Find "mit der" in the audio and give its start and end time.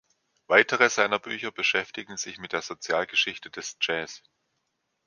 2.39-2.63